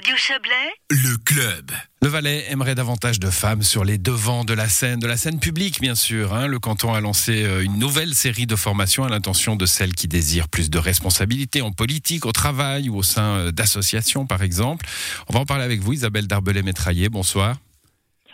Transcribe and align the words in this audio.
Radio 0.00 0.16
Chablais, 0.16 0.72
le 0.88 1.18
club. 1.18 1.72
Le 2.00 2.08
Valais 2.08 2.46
aimerait 2.48 2.74
davantage 2.74 3.20
de 3.20 3.28
femmes 3.28 3.62
sur 3.62 3.84
les 3.84 3.98
devants 3.98 4.46
de 4.46 4.54
la 4.54 4.66
scène, 4.66 4.98
de 4.98 5.06
la 5.06 5.18
scène 5.18 5.38
publique 5.38 5.78
bien 5.82 5.94
sûr. 5.94 6.32
hein. 6.32 6.46
Le 6.46 6.58
canton 6.58 6.94
a 6.94 7.02
lancé 7.02 7.44
euh, 7.44 7.62
une 7.62 7.78
nouvelle 7.78 8.14
série 8.14 8.46
de 8.46 8.56
formations 8.56 9.04
à 9.04 9.10
l'intention 9.10 9.56
de 9.56 9.66
celles 9.66 9.92
qui 9.92 10.08
désirent 10.08 10.48
plus 10.48 10.70
de 10.70 10.78
responsabilités 10.78 11.60
en 11.60 11.70
politique, 11.70 12.24
au 12.24 12.32
travail 12.32 12.88
ou 12.88 12.96
au 12.96 13.02
sein 13.02 13.36
euh, 13.36 13.52
d'associations 13.52 14.24
par 14.24 14.42
exemple. 14.42 14.86
On 15.28 15.34
va 15.34 15.40
en 15.40 15.44
parler 15.44 15.64
avec 15.64 15.80
vous, 15.80 15.92
Isabelle 15.92 16.26
Darbelay-Métraillé. 16.26 17.10
Bonsoir. 17.10 17.56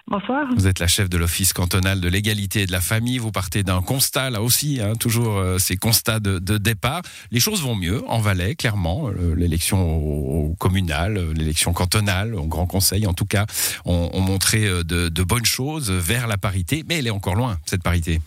Bonsoir. 0.09 0.47
Vous 0.57 0.69
êtes 0.69 0.79
la 0.79 0.87
chef 0.87 1.11
de 1.11 1.17
l'Office 1.17 1.53
cantonal 1.53 2.01
de 2.01 2.09
l'égalité 2.09 2.63
et 2.63 2.67
de 2.67 2.71
la 2.71 2.81
famille. 2.81 3.19
Vous 3.19 3.33
partez 3.33 3.65
d'un 3.65 3.83
constat, 3.83 4.31
là 4.31 4.41
aussi, 4.41 4.81
hein, 4.81 4.95
toujours 4.95 5.39
euh, 5.39 5.59
ces 5.59 5.77
constats 5.77 6.21
de, 6.21 6.39
de 6.39 6.59
départ. 6.59 7.03
Les 7.33 7.41
choses 7.41 7.61
vont 7.61 7.75
mieux 7.75 8.09
en 8.09 8.21
Valais, 8.21 8.55
clairement. 8.55 9.09
Euh, 9.09 9.35
L'élection 9.35 9.83
au, 9.83 10.51
au 10.51 10.55
communal, 10.55 11.17
euh, 11.17 11.33
l'élection 11.35 11.73
cantonale, 11.73 12.37
au 12.37 12.47
Grand 12.47 12.67
Conseil, 12.67 13.05
en 13.09 13.15
tout 13.15 13.27
cas, 13.27 13.47
ont, 13.85 14.11
ont 14.13 14.21
montré 14.21 14.65
euh, 14.67 14.85
de, 14.85 15.09
de 15.09 15.23
bonnes 15.25 15.45
choses 15.45 15.91
vers 15.91 16.29
la 16.29 16.39
parité. 16.39 16.85
Mais 16.89 16.99
elle 16.99 17.09
est 17.09 17.11
encore 17.11 17.35
loin, 17.35 17.59
cette 17.67 17.83
parité. 17.83 18.21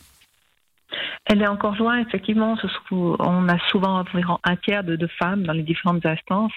Elle 1.32 1.44
est 1.44 1.48
encore 1.48 1.76
loin, 1.76 2.00
effectivement. 2.00 2.58
On 2.92 3.48
a 3.50 3.60
souvent 3.70 4.00
environ 4.00 4.40
un 4.44 4.56
tiers 4.56 4.84
de, 4.84 5.08
femmes 5.20 5.44
dans 5.44 5.54
les 5.54 5.62
différentes 5.62 6.04
instances 6.06 6.54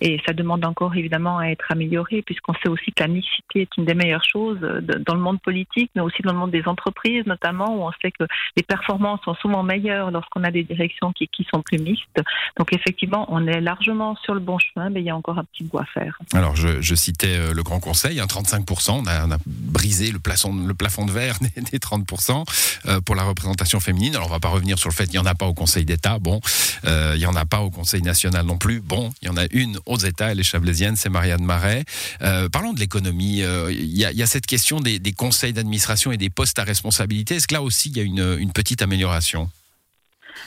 et 0.00 0.18
ça 0.26 0.32
demande 0.32 0.64
encore 0.64 0.94
évidemment 0.96 1.38
à 1.38 1.48
être 1.48 1.66
amélioré 1.70 2.22
puisqu'on 2.22 2.54
sait 2.54 2.68
aussi 2.68 2.92
que 2.92 3.02
la 3.02 3.08
mixité 3.08 3.62
est 3.62 3.76
une 3.76 3.84
des 3.84 3.94
meilleures 3.94 4.24
choses 4.24 4.60
dans 4.60 5.14
le 5.14 5.20
monde 5.20 5.40
politique, 5.40 5.90
mais 5.94 6.00
aussi 6.00 6.22
dans 6.22 6.32
le 6.32 6.38
monde 6.38 6.50
des 6.50 6.66
entreprises 6.66 7.26
notamment 7.26 7.76
où 7.76 7.82
on 7.82 7.90
sait 8.00 8.12
que 8.12 8.24
les 8.56 8.62
performances 8.62 9.20
sont 9.24 9.34
souvent 9.34 9.62
meilleures 9.62 10.10
lorsqu'on 10.10 10.42
a 10.44 10.50
des 10.50 10.62
directions 10.62 11.12
qui, 11.12 11.28
sont 11.50 11.62
plus 11.62 11.78
mixtes. 11.78 12.22
Donc 12.56 12.72
effectivement, 12.72 13.26
on 13.28 13.46
est 13.46 13.60
largement 13.60 14.16
sur 14.16 14.32
le 14.32 14.40
bon 14.40 14.58
chemin, 14.58 14.88
mais 14.88 15.00
il 15.00 15.06
y 15.06 15.10
a 15.10 15.16
encore 15.16 15.38
un 15.38 15.44
petit 15.44 15.64
bout 15.64 15.78
à 15.78 15.84
faire. 15.84 16.18
Alors, 16.32 16.56
je, 16.56 16.94
citais 16.94 17.36
euh, 17.36 17.52
le 17.52 17.62
Grand 17.62 17.80
Conseil, 17.80 18.20
hein, 18.20 18.26
35%. 18.26 19.02
On 19.02 19.06
a, 19.06 19.36
brisé 19.46 20.10
le 20.10 20.18
plafond, 20.18 20.54
de 20.54 21.12
verre 21.12 21.36
des, 21.40 21.60
des 21.60 21.78
30% 21.78 22.44
euh, 22.86 23.00
pour 23.02 23.14
la 23.14 23.24
représentation 23.24 23.80
féminine. 23.80 24.13
Alors, 24.14 24.28
on 24.28 24.30
va 24.30 24.40
pas 24.40 24.48
revenir 24.48 24.78
sur 24.78 24.88
le 24.88 24.94
fait 24.94 25.06
qu'il 25.06 25.20
n'y 25.20 25.26
en 25.26 25.30
a 25.30 25.34
pas 25.34 25.46
au 25.46 25.54
Conseil 25.54 25.84
d'État. 25.84 26.18
Bon, 26.18 26.40
euh, 26.84 27.12
il 27.16 27.20
y 27.20 27.26
en 27.26 27.36
a 27.36 27.44
pas 27.44 27.60
au 27.60 27.70
Conseil 27.70 28.02
national 28.02 28.46
non 28.46 28.58
plus. 28.58 28.80
Bon, 28.80 29.12
il 29.22 29.28
y 29.28 29.30
en 29.30 29.36
a 29.36 29.46
une 29.50 29.78
aux 29.86 29.98
États, 29.98 30.32
elle 30.32 30.40
est 30.40 30.44
chablaisienne, 30.44 30.96
c'est 30.96 31.08
Marianne 31.08 31.44
Marais. 31.44 31.84
Euh, 32.22 32.48
parlons 32.48 32.72
de 32.72 32.80
l'économie. 32.80 33.42
Euh, 33.42 33.72
Il 33.72 33.96
y, 33.96 34.04
a, 34.04 34.26
cette 34.26 34.46
question 34.46 34.80
des, 34.80 35.00
conseils 35.12 35.52
d'administration 35.52 36.12
et 36.12 36.16
des 36.16 36.30
postes 36.30 36.58
à 36.58 36.64
responsabilité. 36.64 37.36
Est-ce 37.36 37.48
que 37.48 37.54
là 37.54 37.62
aussi, 37.62 37.90
il 37.90 37.96
y 37.96 38.00
a 38.00 38.02
une 38.02 38.52
petite 38.52 38.82
amélioration? 38.82 39.50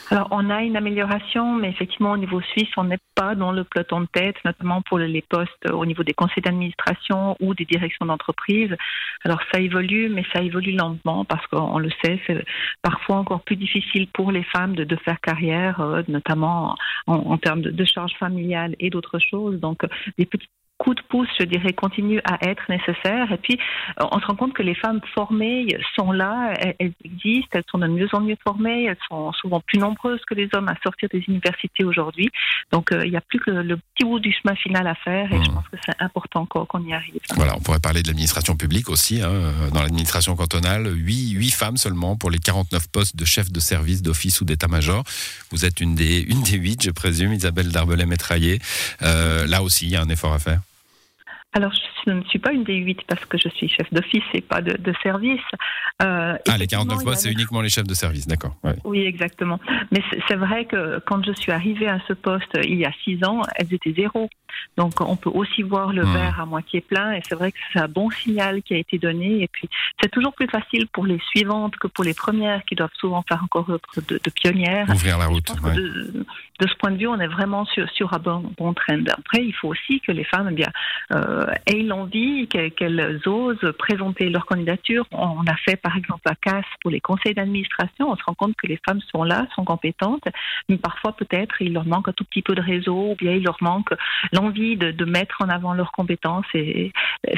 Alors, 0.09 0.27
on 0.31 0.49
a 0.49 0.63
une 0.63 0.77
amélioration, 0.77 1.55
mais 1.55 1.69
effectivement, 1.69 2.11
au 2.11 2.17
niveau 2.17 2.41
suisse, 2.41 2.69
on 2.77 2.85
n'est 2.85 2.99
pas 3.16 3.35
dans 3.35 3.52
le 3.52 3.63
peloton 3.63 4.02
de 4.02 4.07
tête, 4.07 4.35
notamment 4.45 4.81
pour 4.81 4.99
les 4.99 5.21
postes 5.21 5.69
au 5.71 5.85
niveau 5.85 6.03
des 6.03 6.13
conseils 6.13 6.43
d'administration 6.43 7.35
ou 7.39 7.53
des 7.53 7.66
directions 7.66 8.05
d'entreprise. 8.05 8.75
Alors, 9.23 9.39
ça 9.52 9.59
évolue, 9.59 10.09
mais 10.09 10.23
ça 10.33 10.41
évolue 10.41 10.73
lentement 10.73 11.25
parce 11.25 11.45
qu'on 11.47 11.80
le 11.80 11.89
sait, 12.03 12.19
c'est 12.27 12.43
parfois 12.81 13.17
encore 13.17 13.41
plus 13.41 13.55
difficile 13.55 14.08
pour 14.08 14.31
les 14.31 14.43
femmes 14.43 14.75
de, 14.75 14.95
faire 14.97 15.19
carrière, 15.21 15.81
euh, 15.81 16.02
notamment 16.08 16.75
en, 17.05 17.38
termes 17.38 17.61
de, 17.61 17.71
de 17.71 17.85
charges 17.85 18.15
familiales 18.19 18.75
et 18.80 18.89
d'autres 18.89 19.19
choses. 19.19 19.59
Donc, 19.59 19.85
des 20.17 20.25
petits 20.25 20.47
coups 20.78 20.97
de 20.97 21.02
pouce, 21.09 21.28
je 21.39 21.44
dirais, 21.45 21.73
continuent 21.73 22.20
à 22.23 22.38
être 22.47 22.64
nécessaires. 22.70 23.31
Et 23.31 23.38
puis, 23.38 23.58
euh, 24.00 24.06
on 24.11 24.20
se 24.20 24.25
rend 24.28 24.36
compte 24.36 24.53
que 24.53 24.61
les 24.61 24.75
femmes 24.75 25.02
formées 25.16 25.67
sont 25.95 26.11
là, 26.11 26.53
elles, 26.80 26.94
existent, 27.03 27.50
elles 27.53 27.64
sont 27.72 27.80
de 27.80 27.88
mieux 27.88 28.08
en 28.14 28.22
mieux 28.22 28.38
formées, 28.44 28.86
elles 28.86 28.98
sont 29.09 29.31
souvent 29.33 29.59
plus 29.61 29.80
nombreuses 29.80 30.22
que 30.30 30.36
les 30.36 30.48
hommes 30.53 30.67
à 30.67 30.75
sortir 30.83 31.09
des 31.11 31.23
universités 31.28 31.83
aujourd'hui. 31.83 32.30
Donc, 32.72 32.92
euh, 32.92 33.05
il 33.05 33.11
n'y 33.11 33.17
a 33.17 33.22
plus 33.22 33.39
que 33.39 33.50
le, 33.52 33.64
le 33.64 33.78
petit 33.78 34.05
bout 34.05 34.20
du 34.20 34.31
chemin 34.31 34.55
final 34.55 34.86
à 34.88 34.95
faire 34.95 35.31
et 35.33 35.38
je 35.44 35.50
Mhm. 35.50 35.55
pense 35.55 35.67
que 35.70 35.78
c'est 35.86 36.00
important 36.02 36.45
qu'on 36.45 36.66
qu'on 36.66 36.83
y 36.83 36.94
arrive. 36.94 37.20
Voilà, 37.36 37.55
on 37.58 37.59
pourrait 37.61 37.80
parler 37.80 38.02
de 38.03 38.08
l'administration 38.08 38.55
publique 38.55 38.89
aussi. 38.89 39.22
hein. 39.22 39.31
Dans 39.73 39.81
l'administration 39.81 40.36
cantonale, 40.36 40.88
8, 40.95 41.31
8 41.31 41.52
femmes 41.52 41.78
seulement 41.78 42.16
pour 42.17 42.30
les 42.30 42.39
49 42.39 42.88
postes 42.92 43.16
de 43.16 43.25
chef 43.25 43.52
de 43.52 43.60
service, 43.60 44.02
d'office 44.02 44.42
ou 44.42 44.45
d'état-major. 44.45 45.04
Vous 45.52 45.66
êtes 45.66 45.80
une 45.82 45.95
des, 45.95 46.21
une 46.21 46.43
des 46.43 46.58
8, 46.58 46.83
je 46.83 46.92
présume, 46.92 47.33
Isabelle 47.33 47.70
Darbelay-Métraillé. 47.71 48.60
Euh, 49.02 49.48
là 49.48 49.64
aussi, 49.64 49.86
il 49.86 49.92
y 49.92 49.95
a 49.95 50.02
un 50.02 50.10
effort 50.10 50.33
à 50.33 50.39
faire. 50.39 50.60
Alors, 51.57 51.71
je 52.05 52.11
ne 52.11 52.21
suis 52.25 52.37
pas 52.37 52.51
une 52.53 52.63
des 52.63 52.75
huit 52.75 52.99
parce 53.07 53.25
que 53.25 53.35
je 53.39 53.49
suis 53.49 53.67
chef 53.67 53.91
d'office 53.91 54.23
et 54.35 54.41
pas 54.41 54.61
de, 54.61 54.77
de 54.77 54.93
service. 55.01 55.41
Euh, 56.03 56.35
Ah, 56.37 56.37
les 56.45 56.65
effectivement, 56.65 56.85
49 56.85 56.97
il 56.97 56.99
y 56.99 57.01
a 57.01 57.05
postes, 57.11 57.21
c'est 57.23 57.29
des- 57.29 57.33
uniquement 57.33 57.61
les 57.61 57.69
chefs 57.69 57.87
de 57.87 57.93
service, 57.95 58.27
d'accord. 58.27 58.55
ouais. 58.63 58.75
Oui, 58.83 58.99
exactement. 58.99 59.59
Mais 59.91 60.03
c'est- 60.27 60.35
vrai 60.35 60.65
que 60.65 60.99
quand 61.07 61.25
je 61.25 61.31
suis 61.33 61.51
arrivée 61.51 61.87
à 61.87 61.99
ce 62.07 62.13
poste 62.13 62.51
il 62.63 62.75
y 62.77 62.85
a 62.85 62.91
six 63.03 63.23
ans, 63.25 63.41
elles 63.55 63.73
étaient 63.73 63.93
zéro. 63.93 64.29
Donc 64.77 65.01
on 65.01 65.15
peut 65.15 65.31
aussi 65.31 65.63
voir 65.63 65.91
le 65.93 66.03
Hmm. 66.05 66.13
verre 66.13 66.39
à 66.39 66.45
moitié 66.45 66.79
plein 66.81 67.11
et 67.13 67.21
c'est 67.27 67.33
vrai 67.33 67.51
que 67.51 67.57
c'est 67.73 67.79
un 67.79 67.87
bon 67.87 68.09
signal 68.11 68.61
qui 68.61 68.75
a 68.75 68.77
été 68.77 68.99
donné. 68.99 69.41
Et 69.43 69.47
puis 69.51 69.67
c'est 69.99 70.09
toujours 70.11 70.33
plus 70.33 70.47
facile 70.47 70.85
pour 70.93 71.05
les 71.07 71.19
suivantes 71.31 71.75
que 71.77 71.87
pour 71.87 72.03
les 72.03 72.13
premières 72.13 72.63
qui 72.65 72.75
doivent 72.75 72.93
souvent 72.99 73.23
faire 73.27 73.43
encore 73.43 73.65
de, 73.67 73.79
de 74.23 74.29
pionnières. 74.29 74.87
Ouvrir 74.89 75.17
la 75.17 75.25
route. 75.25 75.49
ouais. 75.63 75.73
de, 75.75 76.23
de 76.59 76.67
ce 76.67 76.75
point 76.75 76.91
de 76.91 76.97
vue, 76.97 77.07
on 77.07 77.19
est 77.19 77.27
vraiment 77.27 77.65
sur, 77.65 77.89
sur 77.91 78.13
un 78.13 78.19
bon, 78.19 78.43
bon 78.57 78.73
trend. 78.73 79.03
Après, 79.09 79.43
il 79.43 79.53
faut 79.53 79.69
aussi 79.69 79.99
que 80.01 80.11
les 80.11 80.23
femmes 80.23 80.49
eh 80.51 80.55
bien, 80.55 80.71
euh, 81.13 81.45
aient 81.67 81.83
l'envie, 81.83 82.47
qu'elles 82.47 83.21
osent 83.25 83.73
présenter 83.77 84.29
leur 84.29 84.45
candidature. 84.45 85.05
On 85.11 85.45
a 85.45 85.55
fait 85.65 85.75
par 85.75 85.95
exemple 85.95 86.21
la 86.25 86.35
casse 86.35 86.65
pour 86.81 86.91
les 86.91 87.01
conseils 87.01 87.33
d'administration. 87.33 88.11
On 88.11 88.15
se 88.15 88.23
rend 88.23 88.33
compte 88.33 88.55
que 88.55 88.67
les 88.67 88.79
femmes 88.87 89.01
sont 89.11 89.23
là, 89.23 89.45
sont 89.55 89.63
compétentes, 89.63 90.27
mais 90.69 90.77
parfois 90.77 91.13
peut-être 91.13 91.61
il 91.61 91.73
leur 91.73 91.85
manque 91.85 92.09
un 92.09 92.13
tout 92.13 92.23
petit 92.23 92.41
peu 92.41 92.55
de 92.55 92.61
réseau 92.61 93.11
ou 93.11 93.15
bien 93.15 93.33
il 93.33 93.43
leur 93.43 93.57
manque 93.61 93.93
l'envie 94.33 94.77
de, 94.77 94.91
de 94.91 95.05
mettre 95.05 95.37
en 95.41 95.49
avant 95.49 95.73
leurs 95.73 95.91
compétences. 95.91 96.45
Et 96.53 96.91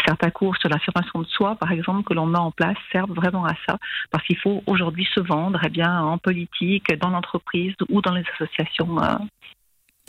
certains 0.05 0.29
cours 0.29 0.55
sur 0.57 0.69
l'affirmation 0.69 1.21
de 1.21 1.27
soi, 1.27 1.55
par 1.55 1.71
exemple, 1.71 2.03
que 2.03 2.13
l'on 2.13 2.25
met 2.25 2.39
en 2.39 2.51
place, 2.51 2.77
servent 2.91 3.13
vraiment 3.13 3.45
à 3.45 3.53
ça, 3.67 3.77
parce 4.11 4.23
qu'il 4.25 4.37
faut 4.37 4.63
aujourd'hui 4.65 5.07
se 5.13 5.19
vendre 5.19 5.59
eh 5.65 5.69
bien, 5.69 6.01
en 6.01 6.17
politique, 6.17 6.93
dans 6.99 7.09
l'entreprise 7.09 7.73
ou 7.89 8.01
dans 8.01 8.13
les 8.13 8.23
associations. 8.35 9.01
euh, 9.03 9.08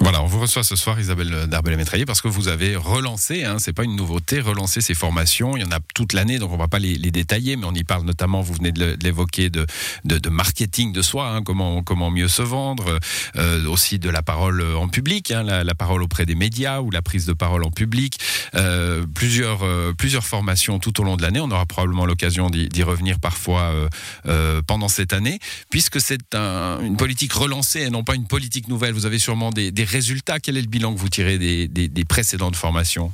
Voilà, 0.02 0.22
on 0.22 0.26
vous 0.26 0.40
reçoit 0.40 0.64
ce 0.64 0.76
soir, 0.76 0.98
Isabelle 0.98 1.46
Darbelay-Métraillé, 1.46 2.06
parce 2.06 2.22
que 2.22 2.28
vous 2.28 2.48
avez 2.48 2.74
relancé, 2.74 3.44
hein, 3.44 3.56
c'est 3.58 3.74
pas 3.74 3.84
une 3.84 3.96
nouveauté, 3.96 4.40
relancé 4.40 4.80
ces 4.80 4.94
formations. 4.94 5.58
Il 5.58 5.62
y 5.62 5.66
en 5.66 5.70
a 5.72 5.78
toute 5.94 6.14
l'année, 6.14 6.38
donc 6.38 6.52
on 6.52 6.56
va 6.56 6.68
pas 6.68 6.78
les, 6.78 6.96
détailler, 6.96 7.56
mais 7.56 7.66
on 7.66 7.74
y 7.74 7.84
parle 7.84 8.04
notamment, 8.04 8.40
vous 8.40 8.54
venez 8.54 8.72
de 8.72 8.96
l'évoquer, 9.02 9.50
de, 9.50 9.66
de, 10.06 10.28
marketing 10.30 10.94
de 10.94 11.02
soi, 11.02 11.28
hein, 11.28 11.42
comment, 11.42 11.82
comment 11.82 12.10
mieux 12.10 12.28
se 12.28 12.40
vendre, 12.40 12.98
euh, 13.36 13.66
aussi 13.66 13.98
de 13.98 14.08
la 14.08 14.22
parole 14.22 14.64
en 14.74 14.88
public, 14.88 15.32
hein, 15.32 15.42
la, 15.42 15.74
parole 15.74 16.02
auprès 16.02 16.24
des 16.24 16.34
médias 16.34 16.80
ou 16.80 16.90
la 16.90 17.02
prise 17.02 17.26
de 17.26 17.34
parole 17.34 17.62
en 17.62 17.70
public. 17.70 18.18
Euh, 18.54 19.04
plusieurs, 19.14 19.62
euh, 19.64 19.92
plusieurs 19.92 20.24
formations 20.24 20.78
tout 20.78 20.98
au 21.02 21.04
long 21.04 21.18
de 21.18 21.22
l'année. 21.22 21.40
On 21.40 21.50
aura 21.50 21.66
probablement 21.66 22.06
l'occasion 22.06 22.48
d'y 22.48 22.82
revenir 22.82 23.20
parfois 23.20 23.64
euh, 23.64 23.88
euh, 24.26 24.62
pendant 24.66 24.88
cette 24.88 25.12
année, 25.12 25.40
puisque 25.68 26.00
c'est 26.00 26.34
un- 26.34 26.80
une 26.80 26.96
politique 26.96 27.34
relancée 27.34 27.80
et 27.82 27.90
non 27.90 28.02
pas 28.02 28.14
une 28.14 28.26
politique 28.26 28.66
nouvelle. 28.68 28.94
Vous 28.94 29.04
avez 29.04 29.18
sûrement 29.18 29.50
des, 29.50 29.70
des 29.70 29.89
résultats. 29.90 30.40
Quel 30.40 30.56
est 30.56 30.62
le 30.62 30.68
bilan 30.68 30.94
que 30.94 30.98
vous 30.98 31.08
tirez 31.08 31.38
des 31.38 32.04
précédentes 32.08 32.56
formations? 32.56 33.12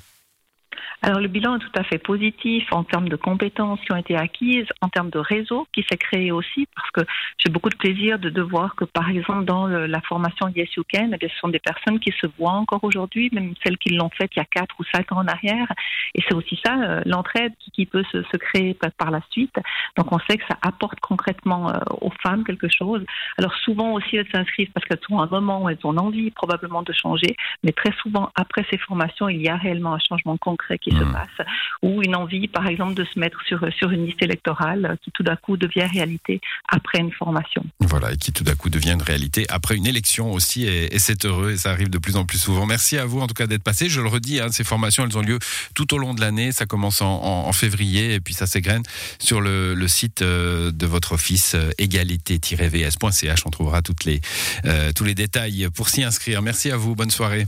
Alors 1.02 1.20
le 1.20 1.28
bilan 1.28 1.56
est 1.56 1.60
tout 1.60 1.78
à 1.78 1.84
fait 1.84 1.98
positif 1.98 2.64
en 2.72 2.82
termes 2.82 3.08
de 3.08 3.16
compétences 3.16 3.78
qui 3.80 3.92
ont 3.92 3.96
été 3.96 4.16
acquises, 4.16 4.66
en 4.80 4.88
termes 4.88 5.10
de 5.10 5.18
réseau 5.18 5.66
qui 5.72 5.84
s'est 5.88 5.98
créé 5.98 6.32
aussi, 6.32 6.66
parce 6.74 6.90
que 6.90 7.00
j'ai 7.38 7.52
beaucoup 7.52 7.68
de 7.68 7.76
plaisir 7.76 8.18
de, 8.18 8.30
de 8.30 8.42
voir 8.42 8.74
que 8.74 8.84
par 8.84 9.08
exemple 9.10 9.44
dans 9.44 9.66
la 9.66 10.00
formation 10.00 10.48
Yes 10.48 10.74
You 10.74 10.84
Can, 10.92 11.10
eh 11.12 11.16
bien, 11.16 11.28
ce 11.28 11.38
sont 11.38 11.48
des 11.48 11.58
personnes 11.58 12.00
qui 12.00 12.12
se 12.20 12.26
voient 12.38 12.52
encore 12.52 12.82
aujourd'hui, 12.82 13.30
même 13.32 13.54
celles 13.62 13.78
qui 13.78 13.90
l'ont 13.90 14.10
fait 14.10 14.28
il 14.34 14.38
y 14.38 14.42
a 14.42 14.46
quatre 14.46 14.74
ou 14.80 14.84
cinq 14.92 15.12
ans 15.12 15.18
en 15.18 15.26
arrière. 15.26 15.70
Et 16.14 16.22
c'est 16.26 16.34
aussi 16.34 16.58
ça, 16.64 16.76
euh, 16.80 17.02
l'entraide 17.04 17.52
qui, 17.60 17.70
qui 17.70 17.86
peut 17.86 18.04
se, 18.10 18.22
se 18.22 18.36
créer 18.36 18.74
par, 18.74 18.90
par 18.92 19.10
la 19.10 19.20
suite. 19.30 19.56
Donc 19.96 20.10
on 20.12 20.18
sait 20.20 20.38
que 20.38 20.44
ça 20.48 20.58
apporte 20.62 20.98
concrètement 21.00 21.70
euh, 21.70 21.78
aux 22.00 22.12
femmes 22.22 22.42
quelque 22.44 22.68
chose. 22.68 23.04
Alors 23.38 23.54
souvent 23.54 23.92
aussi 23.92 24.16
elles 24.16 24.28
s'inscrivent 24.32 24.70
parce 24.72 24.86
qu'elles 24.86 25.00
sont 25.06 25.18
à 25.20 25.24
un 25.24 25.26
moment 25.26 25.62
où 25.62 25.68
elles 25.68 25.78
ont 25.84 25.96
envie 25.96 26.30
probablement 26.30 26.82
de 26.82 26.92
changer, 26.92 27.36
mais 27.62 27.72
très 27.72 27.92
souvent 28.02 28.30
après 28.34 28.64
ces 28.70 28.78
formations, 28.78 29.28
il 29.28 29.42
y 29.42 29.48
a 29.48 29.56
réellement 29.56 29.94
un 29.94 29.98
changement 29.98 30.36
concret 30.36 30.78
qui 30.86 30.96
se 30.96 31.02
Mhm. 31.02 31.12
passe, 31.12 31.46
ou 31.82 32.00
une 32.02 32.14
envie, 32.14 32.46
par 32.46 32.66
exemple, 32.68 32.94
de 32.94 33.04
se 33.04 33.18
mettre 33.18 33.38
sur, 33.46 33.58
sur 33.76 33.90
une 33.90 34.06
liste 34.06 34.22
électorale 34.22 34.86
euh, 34.92 34.96
qui 35.02 35.10
tout 35.10 35.22
d'un 35.24 35.34
coup 35.36 35.56
devient 35.56 35.86
réalité 35.92 36.40
après 36.68 36.98
une 37.00 37.10
formation. 37.12 37.64
Voilà, 37.80 38.12
et 38.12 38.16
qui 38.16 38.32
tout 38.32 38.44
d'un 38.44 38.54
coup 38.54 38.70
devient 38.70 38.92
une 38.92 39.02
réalité 39.02 39.46
après 39.48 39.74
une 39.76 39.86
élection 39.86 40.30
aussi, 40.32 40.64
et, 40.64 40.94
et 40.94 40.98
c'est 41.00 41.24
heureux, 41.24 41.50
et 41.52 41.56
ça 41.56 41.70
arrive 41.70 41.90
de 41.90 41.98
plus 41.98 42.16
en 42.16 42.24
plus 42.24 42.38
souvent. 42.38 42.66
Merci 42.66 42.98
à 42.98 43.04
vous 43.04 43.20
en 43.20 43.26
tout 43.26 43.34
cas 43.34 43.46
d'être 43.48 43.64
passé. 43.64 43.88
Je 43.88 44.00
le 44.00 44.08
redis, 44.08 44.40
hein, 44.40 44.48
ces 44.50 44.62
formations, 44.64 45.04
elles 45.04 45.18
ont 45.18 45.22
lieu 45.22 45.38
tout 45.74 45.92
au 45.94 45.98
long 45.98 46.14
de 46.14 46.20
l'année. 46.20 46.52
Ça 46.52 46.66
commence 46.66 47.02
en, 47.02 47.06
en- 47.08 47.48
en 47.48 47.52
février, 47.52 48.14
et 48.14 48.20
puis 48.20 48.34
ça 48.34 48.46
s'égrène 48.46 48.82
sur 49.18 49.40
le, 49.40 49.74
le 49.74 49.88
site 49.88 50.22
euh, 50.22 50.70
de 50.70 50.86
votre 50.86 51.12
office 51.12 51.54
euh, 51.56 51.70
égalité-vs.ch. 51.78 53.40
On 53.46 53.50
trouvera 53.50 53.82
toutes 53.82 54.04
les, 54.04 54.20
euh, 54.64 54.92
tous 54.94 55.04
les 55.04 55.14
détails 55.14 55.68
pour 55.74 55.88
s'y 55.88 56.04
inscrire. 56.04 56.42
Merci 56.42 56.70
à 56.70 56.76
vous, 56.76 56.94
bonne 56.94 57.10
soirée. 57.10 57.46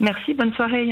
Merci, 0.00 0.34
bonne 0.34 0.54
soirée. 0.54 0.86